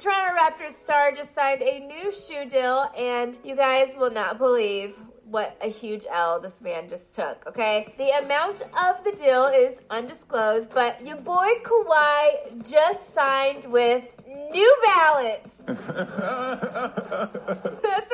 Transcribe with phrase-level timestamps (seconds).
[0.00, 4.96] Toronto Raptors star just signed a new shoe deal, and you guys will not believe
[5.24, 7.92] what a huge L this man just took, okay?
[7.98, 14.76] The amount of the deal is undisclosed, but your boy Kawhi just signed with New
[14.82, 15.50] Balance.
[15.66, 15.82] That's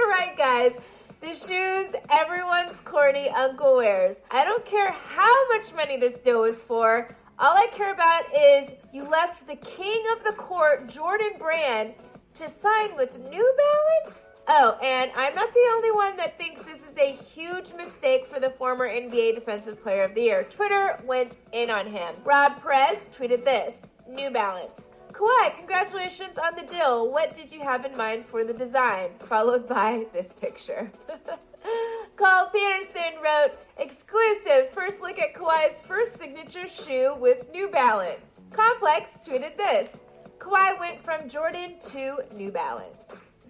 [0.09, 0.73] right, guys.
[1.21, 4.17] The shoes everyone's corny uncle wears.
[4.33, 7.09] I don't care how much money this deal was for.
[7.39, 11.93] All I care about is you left the king of the court, Jordan Brand,
[12.33, 14.19] to sign with New Balance?
[14.49, 18.41] Oh, and I'm not the only one that thinks this is a huge mistake for
[18.41, 20.45] the former NBA Defensive Player of the Year.
[20.45, 22.15] Twitter went in on him.
[22.25, 23.75] Rob Perez tweeted this
[24.09, 24.89] New Balance.
[25.13, 27.13] Kawhi, congratulations on the deal.
[27.13, 29.11] What did you have in mind for the design?
[29.21, 30.91] Followed by this picture.
[32.17, 38.21] Carl Peterson wrote, exclusive first look at Kawhi's first signature shoe with New Balance.
[38.51, 39.99] Complex tweeted this
[40.39, 42.97] Kawhi went from Jordan to New Balance.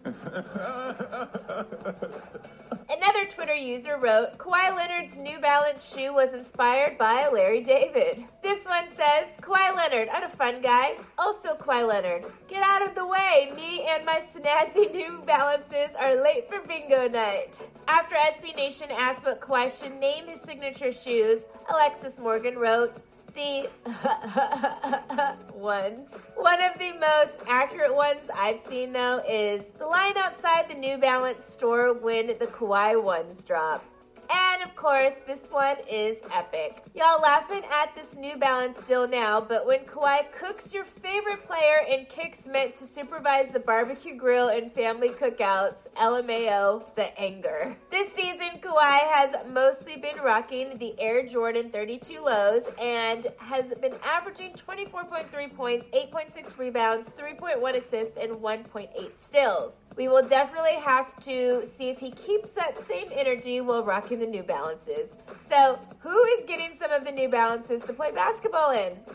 [2.88, 8.24] Another Twitter user wrote, Kawhi Leonard's New Balance shoe was inspired by Larry David.
[8.42, 10.96] This one says, Kawhi Leonard, I'm a fun guy.
[11.18, 13.52] Also Kawhi Leonard, get out of the way.
[13.56, 17.60] Me and my snazzy New Balances are late for bingo night.
[17.88, 23.00] After SB Nation asked what Kawhi should name his signature shoes, Alexis Morgan wrote,
[23.36, 23.68] the
[25.54, 26.10] ones.
[26.34, 30.98] One of the most accurate ones I've seen though is the line outside the New
[30.98, 33.84] Balance store when the Kawhi ones drop.
[34.30, 36.82] And of course, this one is epic.
[36.94, 41.84] Y'all laughing at this New Balance deal now, but when Kawhi cooks your favorite player
[41.88, 47.76] in kicks meant to supervise the barbecue grill and family cookouts, LMAO, the anger.
[47.90, 53.94] This season, Kawhi has mostly been rocking the Air Jordan 32 lows and has been
[54.04, 59.80] averaging 24.3 points, 8.6 rebounds, 3.1 assists, and 1.8 steals.
[59.96, 64.26] We will definitely have to see if he keeps that same energy while rocking the
[64.26, 65.16] New Balances.
[65.48, 68.96] So, who is getting some of the New Balances to play basketball in?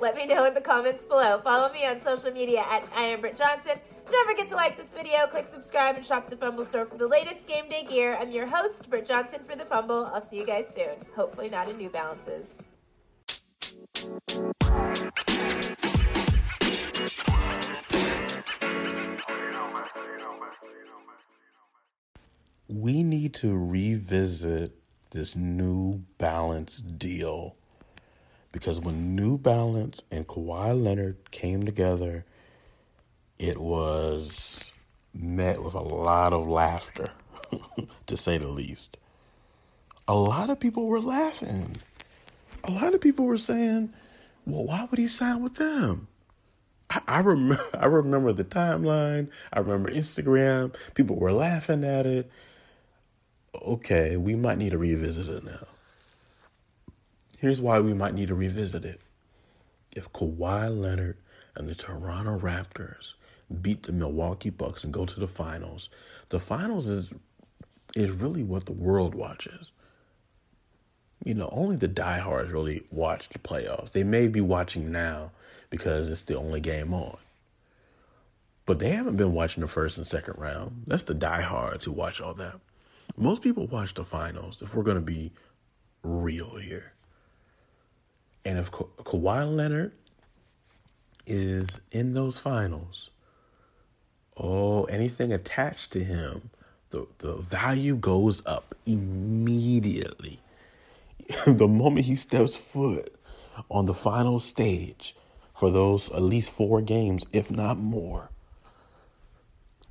[0.00, 1.40] Let me know in the comments below.
[1.42, 3.72] Follow me on social media at I am Britt Johnson.
[4.10, 7.06] Don't forget to like this video, click subscribe, and shop the Fumble store for the
[7.06, 8.16] latest game day gear.
[8.20, 10.10] I'm your host, Britt Johnson for the Fumble.
[10.12, 10.96] I'll see you guys soon.
[11.16, 12.46] Hopefully not in New Balances.
[22.68, 24.72] We need to revisit
[25.10, 27.56] this New Balance deal
[28.52, 32.24] because when New Balance and Kawhi Leonard came together,
[33.38, 34.60] it was
[35.12, 37.10] met with a lot of laughter,
[38.06, 38.96] to say the least.
[40.08, 41.76] A lot of people were laughing.
[42.64, 43.92] A lot of people were saying,
[44.46, 46.08] well, why would he sign with them?
[46.90, 49.28] I, I remember I remember the timeline.
[49.52, 50.74] I remember Instagram.
[50.94, 52.30] People were laughing at it
[53.62, 55.66] okay, we might need to revisit it now.
[57.38, 59.00] Here's why we might need to revisit it.
[59.92, 61.18] If Kawhi Leonard
[61.54, 63.14] and the Toronto Raptors
[63.60, 65.90] beat the Milwaukee Bucks and go to the finals,
[66.30, 67.12] the finals is
[67.94, 69.70] is really what the world watches.
[71.24, 73.92] You know, only the diehards really watch the playoffs.
[73.92, 75.30] They may be watching now
[75.70, 77.16] because it's the only game on.
[78.66, 80.84] But they haven't been watching the first and second round.
[80.86, 82.58] That's the diehards who watch all that.
[83.16, 85.32] Most people watch the finals if we're going to be
[86.02, 86.92] real here.
[88.44, 89.92] And if Ka- Kawhi Leonard
[91.26, 93.10] is in those finals,
[94.36, 96.50] oh, anything attached to him,
[96.90, 100.40] the, the value goes up immediately.
[101.46, 103.14] the moment he steps foot
[103.70, 105.16] on the final stage
[105.54, 108.30] for those at least four games, if not more,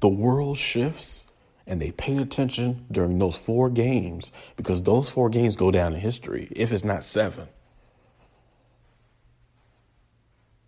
[0.01, 1.25] the world shifts
[1.65, 5.99] and they pay attention during those four games because those four games go down in
[5.99, 7.47] history, if it's not seven.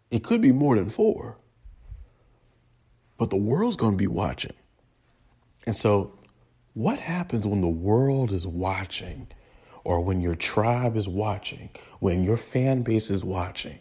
[0.09, 1.38] It could be more than four,
[3.18, 4.53] but the world's going to be watching.
[5.65, 6.18] And so,
[6.74, 9.27] what happens when the world is watching,
[9.83, 11.69] or when your tribe is watching,
[12.00, 13.80] when your fan base is watching,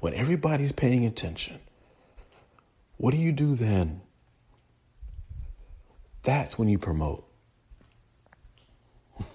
[0.00, 1.58] when everybody's paying attention?
[2.96, 4.00] What do you do then?
[6.24, 7.24] That's when you promote.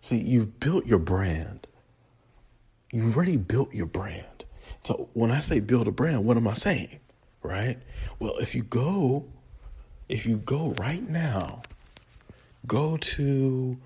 [0.00, 1.66] See, you've built your brand.
[2.92, 4.44] You've already built your brand.
[4.84, 7.00] So when I say build a brand, what am I saying?
[7.42, 7.78] Right?
[8.18, 9.26] Well, if you go,
[10.08, 11.62] if you go right now,
[12.66, 13.76] go to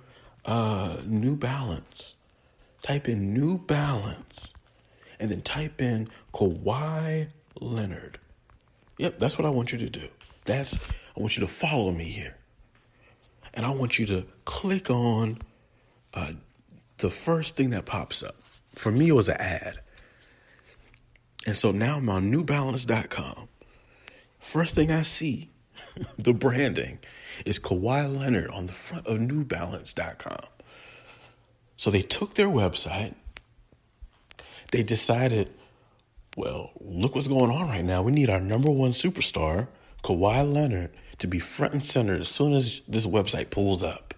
[0.45, 2.17] uh, New Balance,
[2.83, 4.55] type in New Balance,
[5.19, 7.29] and then type in Kawhi
[7.61, 8.19] Leonard.
[8.99, 10.09] Yep, that's what I want you to do.
[10.45, 10.79] That's
[11.17, 12.37] I want you to follow me here,
[13.55, 15.39] and I want you to click on
[16.15, 16.33] uh,
[16.99, 18.37] the first thing that pops up.
[18.75, 19.81] For me, it was an ad,
[21.47, 23.49] and so now I'm on NewBalance.com.
[24.39, 25.51] First thing I see,
[26.19, 26.99] the branding
[27.45, 30.47] is Kawhi Leonard on the front of NewBalance.com.
[31.77, 33.15] So they took their website.
[34.71, 35.51] They decided,
[36.37, 38.03] well, look what's going on right now.
[38.03, 39.67] We need our number one superstar,
[40.03, 44.15] Kawhi Leonard, to be front and center as soon as this website pulls up.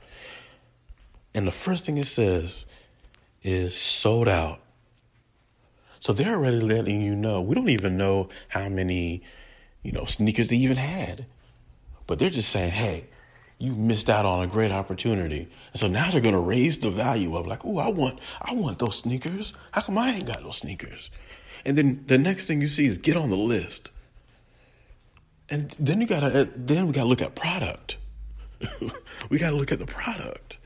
[1.34, 2.66] And the first thing it says
[3.42, 4.60] is sold out.
[5.98, 7.40] So they're already letting you know.
[7.40, 9.22] We don't even know how many,
[9.82, 11.26] you know, sneakers they even had.
[12.06, 13.06] But they're just saying, hey,
[13.58, 15.48] you missed out on a great opportunity.
[15.72, 18.80] And so now they're to raise the value of like, oh, I want, I want
[18.80, 19.52] those sneakers.
[19.70, 21.10] How come I ain't got those sneakers?
[21.64, 23.92] And then the next thing you see is get on the list.
[25.52, 27.98] And then you gotta, uh, then we gotta look at product.
[29.28, 30.56] we gotta look at the product.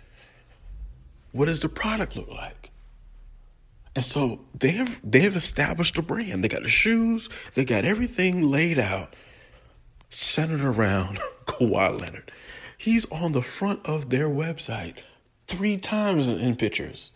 [1.33, 2.71] What does the product look like?
[3.97, 6.45] And so they have they have established a brand.
[6.45, 9.15] They got the shoes, they got everything laid out,
[10.09, 12.31] centered around Kawhi Leonard.
[12.79, 14.99] He's on the front of their website
[15.49, 17.11] three times in, in pictures.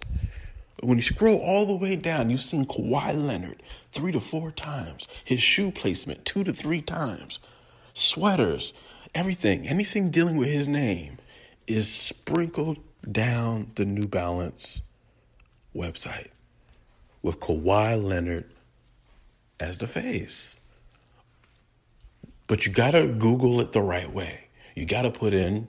[0.82, 3.62] When you scroll all the way down, you've seen Kawhi Leonard
[3.92, 5.06] three to four times.
[5.24, 7.38] His shoe placement two to three times.
[7.94, 8.72] Sweaters,
[9.14, 11.18] everything, anything dealing with his name
[11.66, 12.78] is sprinkled
[13.10, 14.82] down the New Balance
[15.74, 16.28] website
[17.22, 18.50] with Kawhi Leonard
[19.58, 20.56] as the face.
[22.46, 24.48] But you gotta Google it the right way.
[24.74, 25.68] You gotta put in,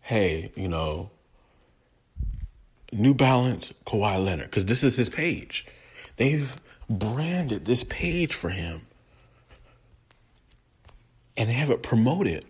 [0.00, 1.10] hey, you know,
[2.92, 5.66] New Balance Kawhi Leonard, because this is his page.
[6.16, 6.54] They've
[6.88, 8.82] branded this page for him
[11.36, 12.44] and they have it promoted.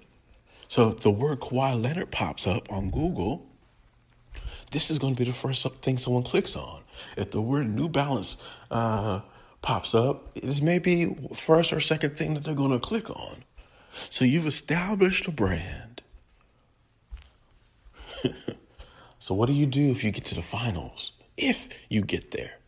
[0.69, 3.47] So if the word Kawhi Leonard pops up on Google,
[4.71, 6.83] this is going to be the first thing someone clicks on.
[7.17, 8.37] If the word New Balance
[8.71, 9.21] uh,
[9.61, 13.45] pops up, this may be first or second thing that they're going to click on.
[14.09, 16.03] So you've established a brand.
[19.19, 21.13] so what do you do if you get to the finals?
[21.37, 22.59] If you get there.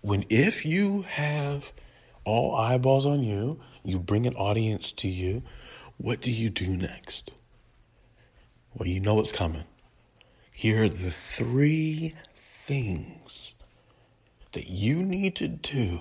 [0.00, 1.72] When if you have
[2.24, 5.42] all eyeballs on you, you bring an audience to you,
[5.98, 7.30] what do you do next?
[8.74, 9.64] Well, you know what's coming.
[10.52, 12.14] Here are the three
[12.66, 13.54] things
[14.52, 16.00] that you need to do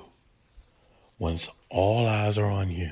[1.19, 2.91] once all eyes are on you.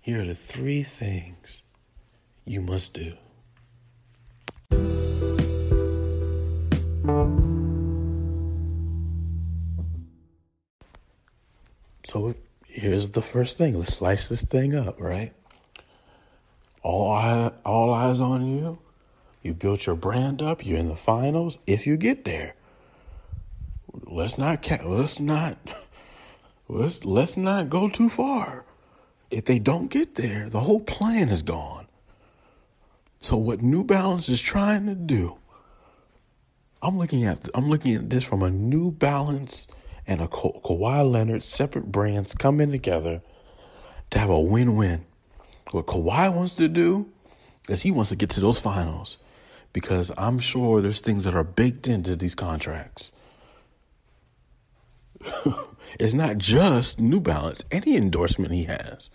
[0.00, 1.62] Here are the three things
[2.44, 3.14] you must do.
[12.10, 12.34] So
[12.66, 13.78] here's the first thing.
[13.78, 15.32] Let's slice this thing up, right?
[16.82, 18.80] All eye, all eyes on you.
[19.42, 20.66] You built your brand up.
[20.66, 21.58] You're in the finals.
[21.68, 22.56] If you get there,
[23.92, 25.56] let's not let's not
[26.68, 28.64] let's let's not go too far.
[29.30, 31.86] If they don't get there, the whole plan is gone.
[33.20, 35.36] So what New Balance is trying to do,
[36.82, 39.68] I'm looking at I'm looking at this from a New Balance
[40.10, 43.22] and a Ka- Kawhi Leonard separate brands coming together
[44.10, 45.06] to have a win-win.
[45.70, 47.08] What Kawhi wants to do
[47.68, 49.18] is he wants to get to those finals
[49.72, 53.12] because I'm sure there's things that are baked into these contracts.
[56.00, 59.10] it's not just New Balance, any endorsement he has,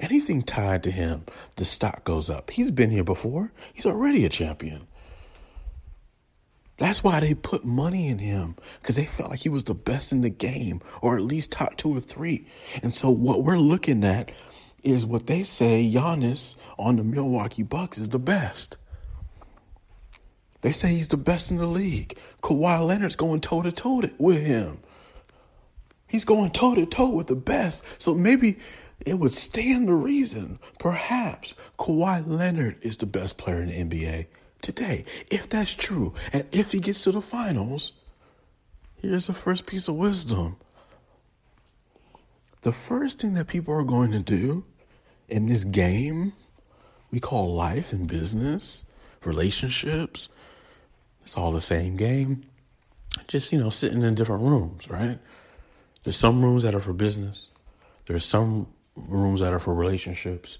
[0.00, 1.26] anything tied to him,
[1.56, 2.50] the stock goes up.
[2.50, 4.88] He's been here before, he's already a champion.
[6.80, 10.12] That's why they put money in him because they felt like he was the best
[10.12, 12.46] in the game or at least top two or three.
[12.82, 14.32] And so what we're looking at
[14.82, 18.78] is what they say Giannis on the Milwaukee Bucks is the best.
[20.62, 22.16] They say he's the best in the league.
[22.42, 24.78] Kawhi Leonard's going toe to toe with him.
[26.08, 27.84] He's going toe to toe with the best.
[27.98, 28.56] So maybe
[29.04, 30.58] it would stand the reason.
[30.78, 34.26] Perhaps Kawhi Leonard is the best player in the NBA
[34.62, 35.04] today.
[35.30, 37.92] If that's true, and if he gets to the finals,
[38.96, 40.56] here's the first piece of wisdom.
[42.62, 44.64] The first thing that people are going to do
[45.28, 46.34] in this game
[47.10, 48.84] we call life and business,
[49.24, 50.28] relationships,
[51.22, 52.44] it's all the same game.
[53.26, 55.18] Just, you know, sitting in different rooms, right?
[56.04, 57.48] There's some rooms that are for business.
[58.06, 60.58] There's some rooms that are for relationships.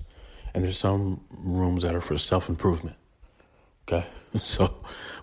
[0.52, 2.96] And there's some rooms that are for self improvement.
[3.90, 4.06] Okay,
[4.42, 4.76] so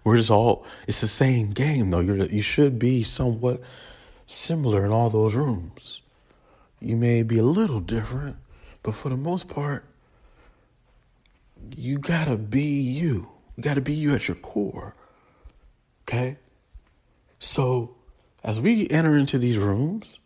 [0.04, 0.66] we're just all.
[0.88, 2.02] It's the same game though.
[2.02, 3.62] You're you should be somewhat
[4.26, 6.02] similar in all those rooms.
[6.80, 8.36] You may be a little different,
[8.84, 9.86] but for the most part,
[11.76, 13.30] you gotta be you.
[13.56, 14.96] You gotta be you at your core.
[16.04, 16.38] Okay?
[17.40, 17.96] So,
[18.44, 20.20] as we enter into these rooms,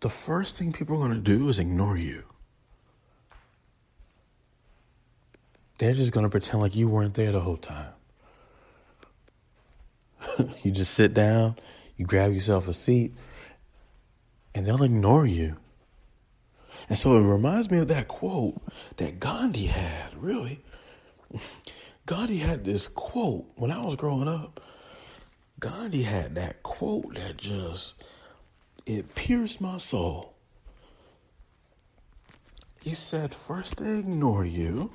[0.00, 2.24] the first thing people are gonna do is ignore you.
[5.82, 7.92] They're just gonna pretend like you weren't there the whole time.
[10.62, 11.56] you just sit down,
[11.96, 13.12] you grab yourself a seat,
[14.54, 15.56] and they'll ignore you.
[16.88, 18.62] And so it reminds me of that quote
[18.98, 20.60] that Gandhi had, really.
[22.06, 24.60] Gandhi had this quote when I was growing up.
[25.58, 27.94] Gandhi had that quote that just
[28.86, 30.32] it pierced my soul.
[32.84, 34.92] He said, First they ignore you.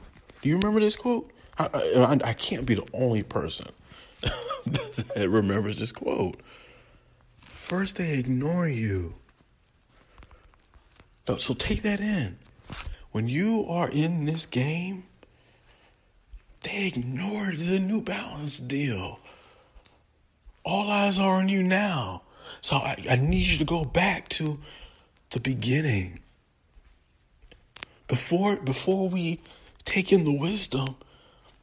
[0.48, 1.30] You remember this quote?
[1.58, 3.68] I, I, I can't be the only person
[5.16, 6.38] that remembers this quote.
[7.42, 9.16] First they ignore you.
[11.38, 12.38] So take that in.
[13.12, 15.04] When you are in this game,
[16.62, 19.20] they ignored the New Balance deal.
[20.64, 22.22] All eyes are on you now.
[22.62, 24.60] So I, I need you to go back to
[25.32, 26.20] the beginning.
[28.08, 29.42] Before before we
[29.88, 30.96] take in the wisdom,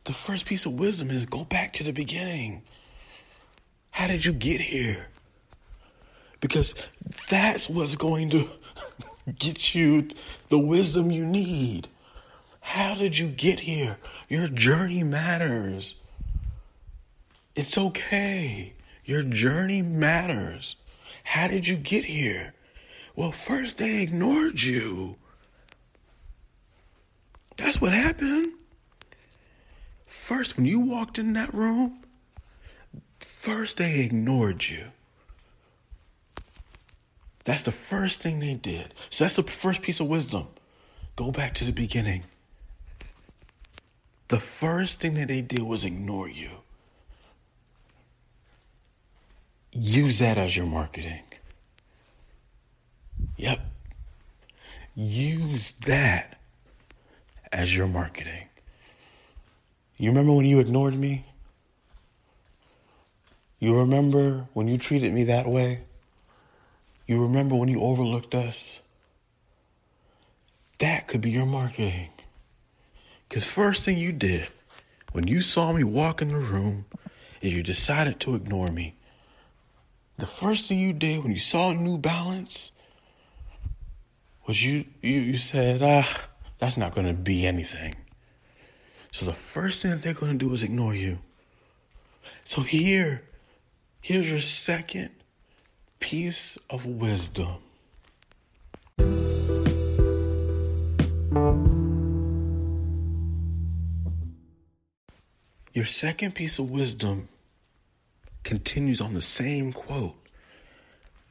[0.05, 2.63] the first piece of wisdom is go back to the beginning.
[3.91, 5.07] How did you get here?
[6.41, 6.75] Because
[7.29, 8.49] that's what's going to
[9.39, 10.09] get you
[10.49, 11.89] the wisdom you need.
[12.61, 13.99] How did you get here?
[14.29, 15.95] Your journey matters.
[17.55, 18.73] It's okay.
[19.05, 20.77] Your journey matters.
[21.25, 22.55] How did you get here?
[23.15, 25.17] Well, first they ignored you.
[27.57, 28.53] That's what happened.
[30.07, 32.01] First, when you walked in that room,
[33.21, 34.87] first they ignored you.
[37.45, 38.95] That's the first thing they did.
[39.11, 40.49] So that's the first piece of wisdom.
[41.17, 42.25] Go back to the beginning.
[44.29, 46.51] The first thing that they did was ignore you.
[49.73, 51.23] Use that as your marketing.
[53.37, 53.61] Yep.
[54.95, 56.39] Use that
[57.55, 58.49] as your marketing.
[59.97, 61.25] You remember when you ignored me?
[63.61, 65.83] You remember when you treated me that way?
[67.07, 68.81] You remember when you overlooked us?
[70.79, 72.11] That could be your marketing.
[73.29, 74.49] Because first thing you did
[75.13, 76.87] when you saw me walk in the room
[77.41, 78.97] is you decided to ignore me.
[80.17, 82.73] The first thing you did when you saw New Balance
[84.45, 87.95] was you you, you said, ah, that's not going to be anything.
[89.13, 91.19] So the first thing that they're going to do is ignore you.
[92.45, 93.23] So here,
[94.01, 95.11] here's your second
[96.01, 97.59] piece of wisdom.
[105.73, 107.29] Your second piece of wisdom
[108.45, 110.15] continues on the same quote.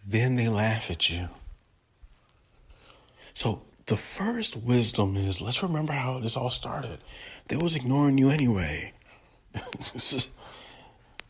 [0.05, 1.29] Then they laugh at you.
[3.33, 6.99] So the first wisdom is let's remember how this all started.
[7.47, 8.93] They was ignoring you anyway.
[9.53, 10.19] they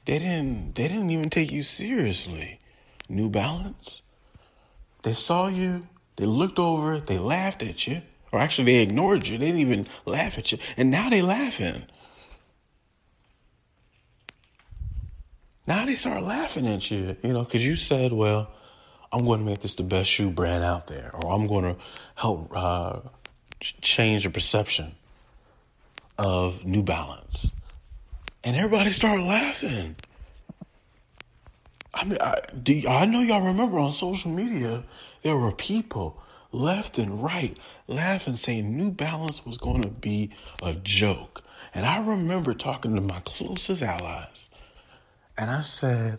[0.05, 2.59] didn't they didn't even take you seriously.
[3.09, 4.01] New Balance.
[5.01, 9.37] They saw you, they looked over, they laughed at you, or actually they ignored you.
[9.37, 11.85] They didn't even laugh at you, and now they laughing.
[15.65, 18.51] Now they start laughing at you, you know, because you said, well,
[19.13, 21.75] I'm going to make this the best shoe brand out there, or I'm going to
[22.15, 22.99] help uh,
[23.59, 24.95] change the perception
[26.17, 27.51] of New Balance.
[28.43, 29.95] And everybody started laughing.
[31.93, 34.83] I mean, I, do I know y'all remember on social media
[35.21, 36.19] there were people
[36.51, 37.55] left and right
[37.87, 40.31] laughing, saying New Balance was going to be
[40.63, 41.43] a joke.
[41.75, 44.49] And I remember talking to my closest allies,
[45.37, 46.17] and I said,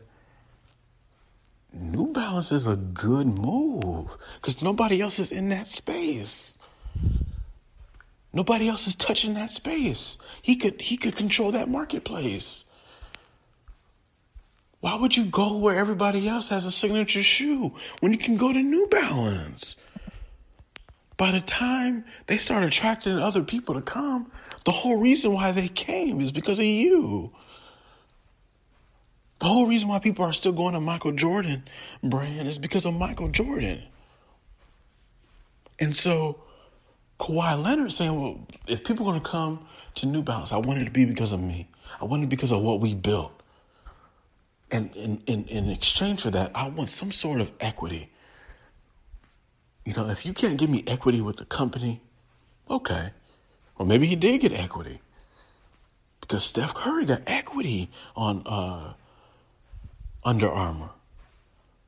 [1.77, 6.57] New Balance is a good move because nobody else is in that space.
[8.33, 10.19] Nobody else is touching that space.
[10.43, 12.65] He could he could control that marketplace.
[14.81, 18.53] Why would you go where everybody else has a signature shoe when you can go
[18.53, 19.77] to New Balance?
[21.17, 24.31] By the time they start attracting other people to come,
[24.65, 27.33] the whole reason why they came is because of you.
[29.45, 31.65] The whole reason why people are still going to Michael Jordan
[32.03, 33.83] brand is because of Michael Jordan.
[35.79, 36.41] And so
[37.21, 40.81] Kawhi Leonard saying, well, if people are going to come to New Balance, I want
[40.81, 41.69] it to be because of me.
[42.01, 43.39] I want it because of what we built.
[44.71, 48.11] And in, exchange for that, I want some sort of equity.
[49.85, 52.01] You know, if you can't give me equity with the company,
[52.71, 53.11] okay.
[53.77, 55.03] Or maybe he did get equity.
[56.23, 58.95] Because Steph Curry got equity on uh,
[60.25, 60.91] Under Armour.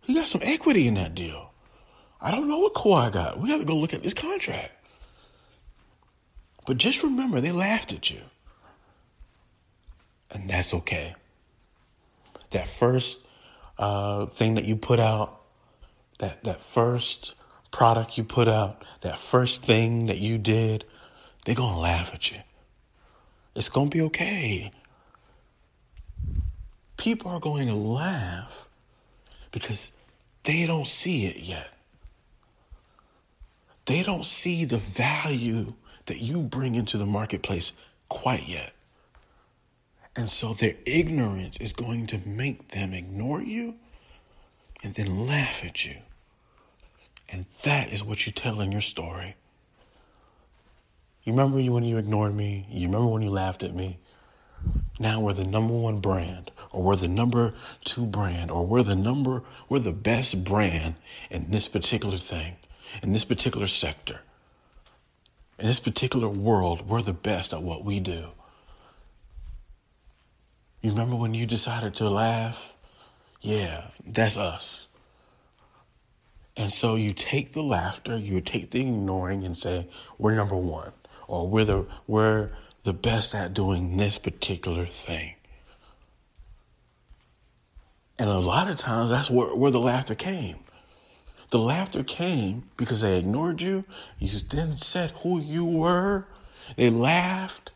[0.02, 1.50] He got some equity in that deal.
[2.20, 3.40] I don't know what Kawhi got.
[3.40, 4.72] We have to go look at this contract.
[6.66, 8.20] But just remember, they laughed at you.
[10.30, 11.14] And that's okay.
[12.50, 13.20] That first
[13.78, 15.40] uh, thing that you put out,
[16.18, 17.34] that, that first
[17.70, 20.84] product you put out, that first thing that you did,
[21.44, 22.38] they're going to laugh at you.
[23.54, 24.72] It's going to be okay.
[27.06, 28.66] People are going to laugh
[29.52, 29.92] because
[30.42, 31.68] they don't see it yet.
[33.84, 35.74] They don't see the value
[36.06, 37.72] that you bring into the marketplace
[38.08, 38.72] quite yet.
[40.16, 43.76] And so their ignorance is going to make them ignore you
[44.82, 45.98] and then laugh at you.
[47.28, 49.36] And that is what you tell in your story.
[51.22, 52.66] You remember when you ignored me?
[52.68, 54.00] You remember when you laughed at me?
[54.98, 58.96] Now we're the number one brand, or we're the number two brand, or we're the
[58.96, 60.94] number, we're the best brand
[61.30, 62.56] in this particular thing,
[63.02, 64.20] in this particular sector.
[65.58, 68.28] In this particular world, we're the best at what we do.
[70.80, 72.72] You remember when you decided to laugh?
[73.40, 74.88] Yeah, that's us.
[76.56, 80.92] And so you take the laughter, you take the ignoring and say, we're number one,
[81.28, 82.50] or we're the, we're
[82.86, 85.34] the best at doing this particular thing.
[88.16, 90.58] And a lot of times that's where, where the laughter came.
[91.50, 93.84] The laughter came because they ignored you.
[94.20, 96.28] You then said who you were.
[96.76, 97.72] They laughed.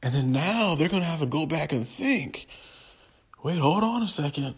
[0.00, 2.46] And then now they're going to have to go back and think
[3.42, 4.54] wait, hold on a second.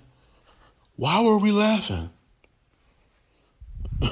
[0.96, 2.10] Why were we laughing?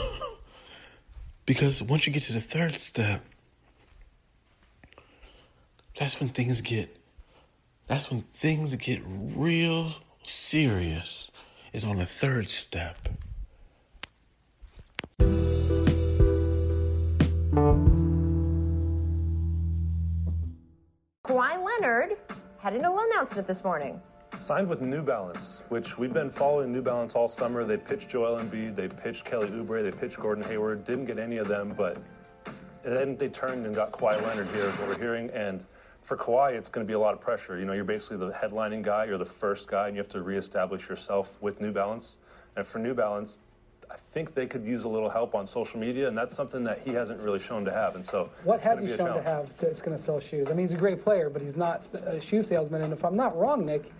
[1.46, 3.22] because once you get to the third step,
[5.98, 6.96] that's when things get
[7.86, 11.30] that's when things get real serious
[11.72, 13.08] is on the third step.
[21.26, 22.18] Kawhi Leonard
[22.58, 24.00] had an announcement this morning.
[24.36, 27.64] Signed with New Balance, which we've been following New Balance all summer.
[27.64, 30.84] They pitched Joel Embiid, they pitched Kelly Oubre, they pitched Gordon Hayward.
[30.84, 31.98] Didn't get any of them, but
[32.82, 35.30] then they turned and got Kawhi Leonard here, is what we're hearing.
[35.30, 35.64] And
[36.02, 37.58] for Kawhi, it's going to be a lot of pressure.
[37.58, 40.22] You know, you're basically the headlining guy, you're the first guy, and you have to
[40.22, 42.18] reestablish yourself with New Balance.
[42.56, 43.38] And for New Balance,
[43.92, 46.80] I think they could use a little help on social media, and that's something that
[46.80, 47.94] he hasn't really shown to have.
[47.94, 50.48] And so, what has he shown to have that's going to sell shoes?
[50.50, 52.82] I mean, he's a great player, but he's not a shoe salesman.
[52.82, 53.92] And if I'm not wrong, Nick,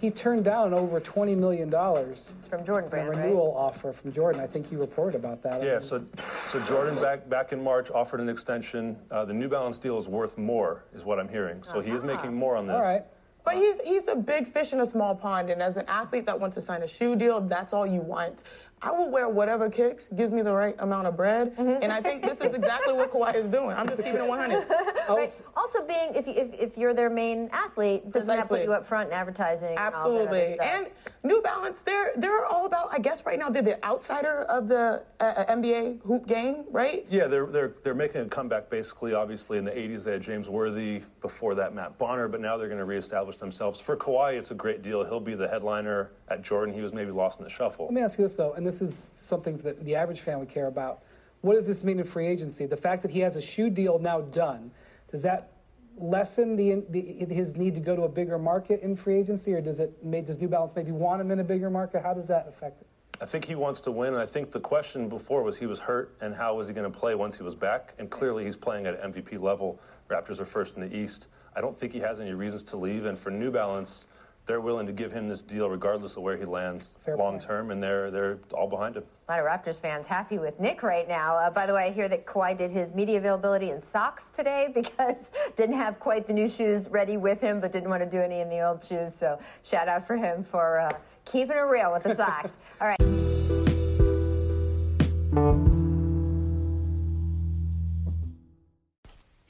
[0.00, 3.60] he turned down over twenty million dollars from Jordan Brand, a renewal right?
[3.60, 4.40] offer from Jordan.
[4.40, 5.62] I think you reported about that.
[5.62, 6.04] Yeah, so
[6.46, 8.98] so Jordan back back in March offered an extension.
[9.10, 11.62] Uh, the New Balance deal is worth more, is what I'm hearing.
[11.62, 11.80] So uh-huh.
[11.80, 12.14] he is uh-huh.
[12.14, 12.76] making more on this.
[12.76, 13.02] All right.
[13.48, 16.38] But he's he's a big fish in a small pond, and as an athlete that
[16.38, 18.44] wants to sign a shoe deal, that's all you want.
[18.82, 21.82] I will wear whatever kicks, gives me the right amount of bread, mm-hmm.
[21.82, 23.76] and I think this is exactly what Kawhi is doing.
[23.76, 24.64] I'm just keeping it 100.
[25.08, 25.42] Right.
[25.56, 28.36] Also, being if, if, if you're their main athlete, doesn't Precisely.
[28.36, 29.76] that put you up front in advertising?
[29.76, 30.52] Absolutely.
[30.52, 30.86] And, and,
[31.24, 32.88] New Balance, they're they're all about.
[32.92, 37.06] I guess right now they're the outsider of the uh, uh NBA hoop game, right?
[37.10, 38.70] Yeah, they're they're they're making a comeback.
[38.70, 42.56] Basically, obviously in the 80s they had James Worthy, before that Matt Bonner, but now
[42.56, 43.80] they're going to reestablish themselves.
[43.80, 45.04] For Kawhi, it's a great deal.
[45.04, 46.74] He'll be the headliner at Jordan.
[46.74, 47.86] He was maybe lost in the shuffle.
[47.86, 50.50] Let me ask you this though, and this is something that the average fan would
[50.50, 51.02] care about.
[51.40, 52.66] What does this mean in free agency?
[52.66, 54.72] The fact that he has a shoe deal now done,
[55.10, 55.52] does that
[55.96, 57.00] lessen the, the,
[57.34, 59.92] his need to go to a bigger market in free agency, or does it
[60.26, 62.02] does New Balance maybe want him in a bigger market?
[62.02, 62.86] How does that affect it?
[63.20, 65.78] I think he wants to win, and I think the question before was he was
[65.78, 67.94] hurt, and how was he going to play once he was back?
[67.98, 69.80] And clearly, he's playing at MVP level.
[70.08, 71.28] Raptors are first in the East.
[71.56, 74.06] I don't think he has any reasons to leave, and for New Balance
[74.48, 77.42] they're willing to give him this deal regardless of where he lands Fair long point.
[77.42, 79.04] term, and they're they're all behind him.
[79.28, 81.36] A lot of Raptors fans happy with Nick right now.
[81.36, 84.68] Uh, by the way, I hear that Kawhi did his media availability in socks today
[84.74, 88.20] because didn't have quite the new shoes ready with him, but didn't want to do
[88.20, 89.14] any in the old shoes.
[89.14, 90.90] So shout out for him for uh,
[91.26, 92.56] keeping it real with the socks.
[92.80, 92.98] all right.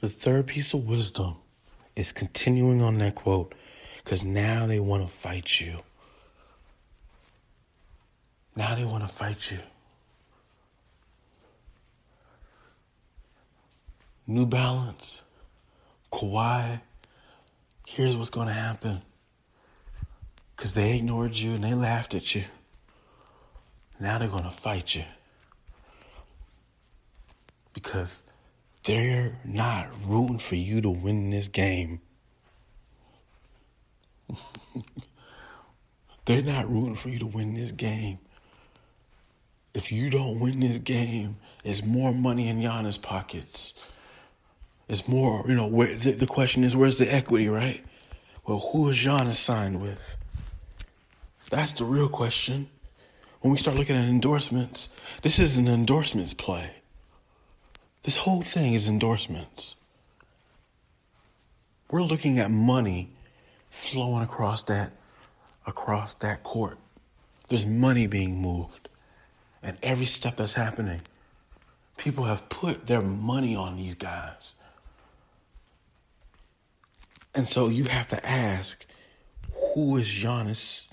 [0.01, 1.35] The third piece of wisdom
[1.95, 3.55] is continuing on that quote
[4.03, 5.77] because now they want to fight you.
[8.55, 9.59] Now they want to fight you.
[14.27, 15.23] New Balance,
[16.11, 16.81] Kawhi,
[17.87, 19.01] here's what's going to happen.
[20.55, 22.43] Because they ignored you and they laughed at you.
[23.99, 25.03] Now they're going to fight you.
[27.73, 28.15] Because
[28.83, 32.01] they're not rooting for you to win this game.
[36.25, 38.19] they're not rooting for you to win this game.
[39.73, 43.73] If you don't win this game, it's more money in Giannis' pockets.
[44.87, 47.83] It's more, you know, where the, the question is, where's the equity, right?
[48.45, 50.17] Well, who is Giannis signed with?
[51.49, 52.69] That's the real question.
[53.41, 54.89] When we start looking at endorsements,
[55.21, 56.71] this is an endorsements play.
[58.03, 59.75] This whole thing is endorsements.
[61.89, 63.11] We're looking at money
[63.79, 64.91] flowing across that
[65.65, 66.77] across that court.
[67.47, 68.89] There's money being moved.
[69.63, 71.01] And every step that's happening,
[71.97, 74.55] people have put their money on these guys.
[77.33, 78.85] And so you have to ask,
[79.73, 80.87] who is Giannis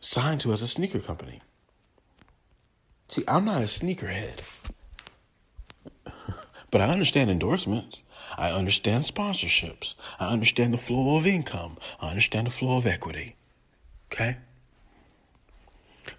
[0.00, 1.40] signed to as a sneaker company?
[3.08, 4.40] See, I'm not a sneakerhead.
[6.72, 8.02] But I understand endorsements.
[8.36, 9.94] I understand sponsorships.
[10.18, 11.76] I understand the flow of income.
[12.00, 13.36] I understand the flow of equity.
[14.10, 14.38] Okay?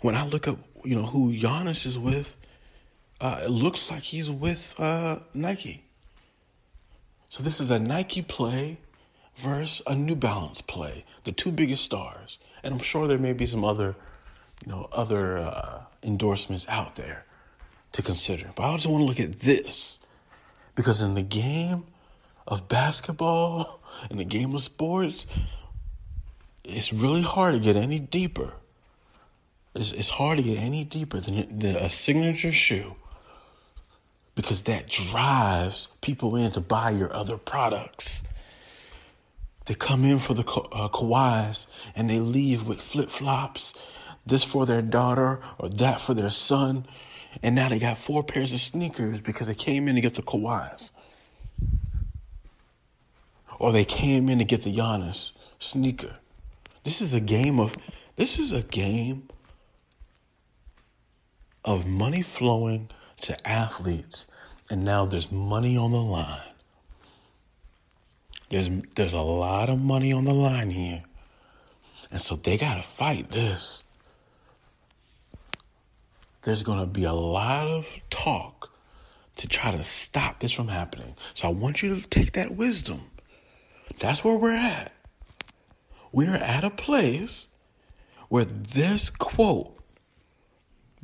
[0.02, 2.36] When I look up, you know, who Giannis is with,
[3.20, 5.84] uh, it looks like he's with uh, Nike.
[7.30, 8.78] So this is a Nike play
[9.36, 12.38] versus a New Balance play, the two biggest stars.
[12.62, 13.96] And I'm sure there may be some other,
[14.63, 17.26] you know, other uh, endorsements out there
[17.94, 18.52] to consider.
[18.56, 19.98] But I just want to look at this
[20.76, 21.86] because in the game
[22.48, 25.26] of basketball, in the game of sports,
[26.64, 28.54] it's really hard to get any deeper.
[29.76, 32.96] It's, it's hard to get any deeper than, a signature shoe
[34.36, 38.24] because that drives people in to buy your other products.
[39.66, 43.74] They come in for the uh, Kawhis and they leave with flip flops,
[44.26, 46.86] this for their daughter or that for their son.
[47.41, 50.22] And now they got four pairs of sneakers because they came in to get the
[50.22, 50.91] Kawhis.
[53.60, 56.17] Or they came in to get the Giannis sneaker.
[56.84, 57.76] This is a game of
[58.15, 59.30] this is a game
[61.63, 62.89] of money flowing
[63.22, 64.28] to athletes
[64.69, 66.41] and now there's money on the line.
[68.50, 71.04] There's there's a lot of money on the line here.
[72.12, 73.84] And so they got to fight this
[76.43, 78.71] there's going to be a lot of talk
[79.38, 81.15] to try to stop this from happening.
[81.34, 83.01] So I want you to take that wisdom.
[83.97, 84.91] That's where we're at.
[86.12, 87.47] We're at a place
[88.29, 89.75] where this quote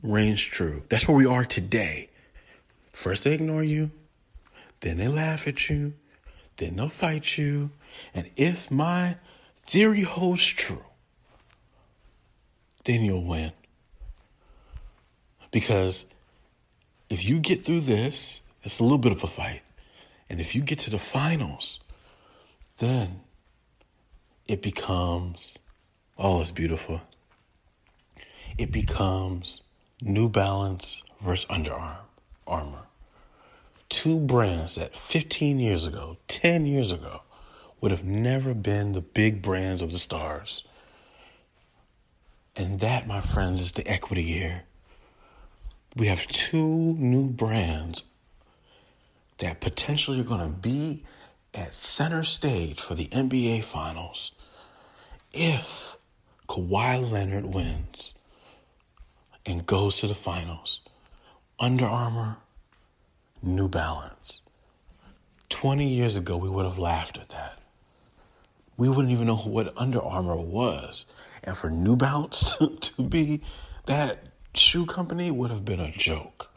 [0.03, 0.83] reigns true.
[0.89, 2.09] That's where we are today.
[2.93, 3.91] First, they ignore you,
[4.81, 5.93] then they laugh at you,
[6.57, 7.71] then they'll fight you.
[8.13, 9.17] And if my
[9.65, 10.83] theory holds true,
[12.83, 13.51] then you'll win.
[15.51, 16.05] Because
[17.09, 19.61] if you get through this, it's a little bit of a fight.
[20.29, 21.79] And if you get to the finals,
[22.77, 23.21] then
[24.47, 25.57] it becomes,
[26.17, 27.01] oh, it's beautiful.
[28.57, 29.61] It becomes
[30.01, 31.75] New Balance versus Under
[32.45, 32.85] Armour.
[33.89, 37.21] Two brands that 15 years ago, 10 years ago,
[37.81, 40.63] would have never been the big brands of the stars.
[42.55, 44.63] And that, my friends, is the equity here
[45.95, 48.03] we have two new brands
[49.39, 51.03] that potentially are going to be
[51.53, 54.31] at center stage for the NBA Finals
[55.33, 55.97] if
[56.47, 58.13] Kawhi Leonard wins
[59.45, 60.81] and goes to the finals.
[61.59, 62.37] Under Armour,
[63.41, 64.41] New Balance.
[65.49, 67.59] 20 years ago, we would have laughed at that.
[68.77, 71.05] We wouldn't even know what Under Armour was.
[71.43, 73.41] And for New Balance to, to be
[73.85, 76.49] that shoe company would have been a joke.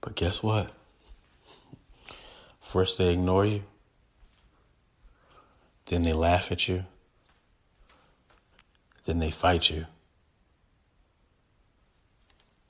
[0.00, 0.70] But guess what?
[2.60, 3.62] First they ignore you,
[5.86, 6.84] then they laugh at you,
[9.04, 9.86] then they fight you,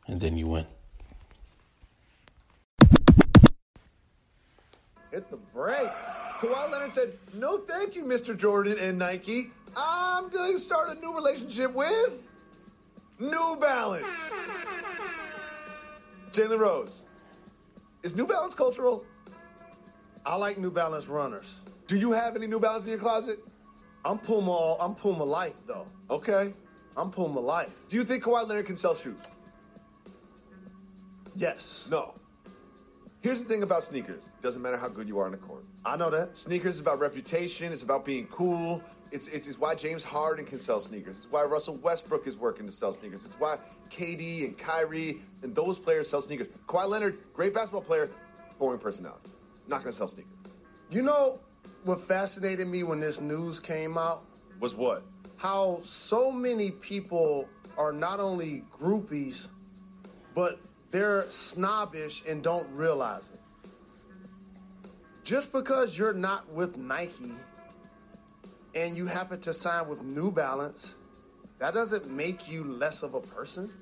[0.07, 0.67] and then you win.
[5.11, 6.09] Hit the brakes.
[6.41, 8.37] Kawhi Leonard said, No, thank you, Mr.
[8.37, 9.51] Jordan and Nike.
[9.77, 12.23] I'm going to start a new relationship with
[13.23, 14.33] New Balance.
[16.33, 17.07] Jalen Rose,
[18.03, 19.05] is New Balance cultural?
[20.27, 21.61] I like New Balance runners.
[21.87, 23.39] Do you have any New Balance in your closet?
[24.05, 24.77] I'm Puma.
[24.81, 25.87] I'm Puma Life though.
[26.11, 26.53] Okay,
[26.97, 27.71] I'm Puma Life.
[27.89, 29.21] Do you think Kawhi Leonard can sell shoes?
[31.37, 31.87] Yes.
[31.93, 32.15] No.
[33.23, 34.31] Here's the thing about sneakers.
[34.41, 35.63] Doesn't matter how good you are on the court.
[35.85, 36.37] I know that.
[36.37, 37.73] Sneakers is about reputation.
[37.73, 38.83] It's about being cool.
[39.13, 41.19] It's, it's, it's why James Harden can sell sneakers.
[41.19, 43.25] It's why Russell Westbrook is working to sell sneakers.
[43.25, 43.59] It's why
[43.91, 46.49] KD and Kyrie and those players sell sneakers.
[46.67, 48.11] Kawhi Leonard, great basketball player,
[48.59, 49.31] boring personality.
[49.69, 50.33] Not going to sell sneakers.
[50.91, 51.39] You know
[51.85, 54.25] what fascinated me when this news came out?
[54.59, 55.05] Was what?
[55.37, 59.49] How so many people are not only groupies,
[60.35, 60.59] but
[60.93, 63.41] they're snobbish and don't realize it.
[65.25, 67.33] Just because you're not with Nike
[68.75, 70.97] and you happen to sign with New Balance,
[71.59, 73.73] that doesn't make you less of a person.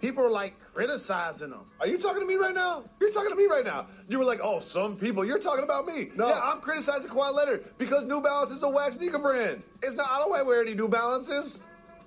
[0.00, 1.64] People are like criticizing them.
[1.80, 2.84] Are you talking to me right now?
[3.00, 3.86] You're talking to me right now.
[4.06, 5.24] You were like, oh, some people.
[5.24, 6.08] You're talking about me.
[6.14, 6.28] No.
[6.28, 9.62] Yeah, I'm criticizing Kawhi Leonard because New Balance is a wax sneaker brand.
[9.82, 10.06] It's not.
[10.10, 11.60] I don't wear any New Balances.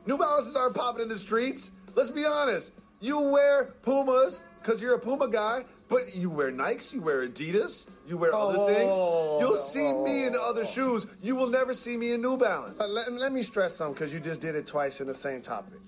[0.06, 1.72] New Balances aren't popping in the streets.
[1.96, 2.74] Let's be honest.
[3.00, 7.88] You wear Pumas because you're a Puma guy, but you wear Nikes, you wear Adidas,
[8.08, 9.42] you wear other Oh, things.
[9.42, 11.06] You'll see oh, me in other shoes.
[11.22, 12.80] You will never see me in New Balance.
[12.80, 15.80] Let, let me stress something because you just did it twice in the same topic.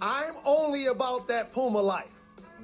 [0.00, 2.10] I'm only about that Puma life.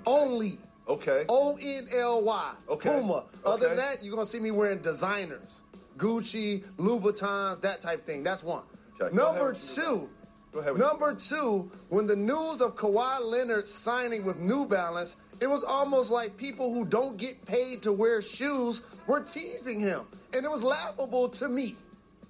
[0.07, 0.59] Only.
[0.87, 1.25] Okay.
[1.29, 2.55] O N L Y.
[2.69, 2.91] Okay.
[2.91, 3.25] Puma.
[3.45, 5.63] Other than that, you're gonna see me wearing designers,
[5.97, 8.23] Gucci, Louboutins, that type thing.
[8.23, 8.65] That's one.
[9.01, 10.07] Okay, Number two.
[10.55, 10.67] Balance.
[10.67, 15.47] Go ahead Number two, when the news of Kawhi Leonard signing with New Balance, it
[15.47, 20.45] was almost like people who don't get paid to wear shoes were teasing him, and
[20.45, 21.77] it was laughable to me.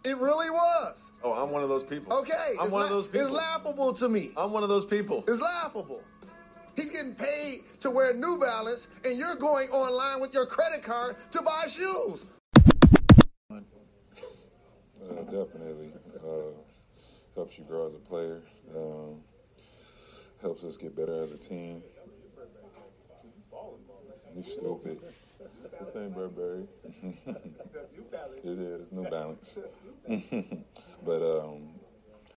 [0.05, 1.13] It really was.
[1.23, 2.13] Oh, I'm one of those people.
[2.19, 3.29] Okay, I'm it's one of those people.
[3.29, 4.33] It's laughable to me.
[4.37, 5.25] I'm one of those people.
[5.27, 6.03] It's laughable.
[6.77, 11.17] He's getting paid to wear New Balance, and you're going online with your credit card
[11.31, 12.27] to buy shoes.
[13.51, 16.51] Uh, definitely uh,
[17.35, 18.43] helps you grow as a player.
[18.75, 19.21] Um,
[20.41, 21.83] helps us get better as a team.
[24.37, 25.01] You stupid.
[25.81, 26.67] This ain't Burberry.
[27.27, 28.93] it is.
[28.93, 29.59] New Balance.
[31.05, 31.69] but um,